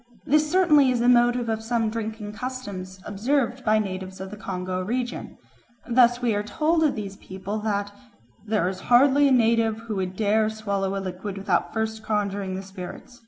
This 0.25 0.49
certainly 0.51 0.89
is 0.89 0.99
the 0.99 1.07
motive 1.07 1.47
of 1.47 1.61
some 1.61 1.91
drinking 1.91 2.33
customs 2.33 2.99
observed 3.05 3.63
by 3.63 3.77
natives 3.77 4.19
of 4.19 4.31
the 4.31 4.35
Congo 4.35 4.81
region. 4.83 5.37
Thus 5.87 6.23
we 6.23 6.33
are 6.33 6.41
told 6.41 6.83
of 6.83 6.95
these 6.95 7.17
people 7.17 7.59
that 7.59 7.91
"there 8.43 8.67
is 8.67 8.79
hardly 8.89 9.27
a 9.27 9.31
native 9.31 9.77
who 9.81 9.97
would 9.97 10.15
dare 10.15 10.49
to 10.49 10.55
swallow 10.55 10.95
a 10.95 10.97
liquid 10.97 11.37
without 11.37 11.71
first 11.71 12.01
conjuring 12.01 12.55
the 12.55 12.63
spirits. 12.63 13.19